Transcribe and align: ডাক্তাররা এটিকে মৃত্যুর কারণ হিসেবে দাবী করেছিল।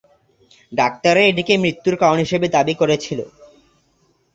ডাক্তাররা 0.71 1.23
এটিকে 1.25 1.53
মৃত্যুর 1.57 1.95
কারণ 2.01 2.17
হিসেবে 2.17 2.47
দাবী 2.55 2.73
করেছিল। 2.81 3.19